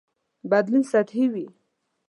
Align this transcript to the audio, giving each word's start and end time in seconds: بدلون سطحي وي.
بدلون 0.51 0.83
سطحي 0.91 1.25
وي. 1.33 1.45